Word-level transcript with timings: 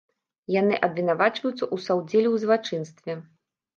Яны 0.53 0.75
абвінавачваюцца 0.87 1.55
ў 1.57 1.75
саўдзеле 1.89 2.29
ў 2.31 2.35
злачынстве. 2.45 3.13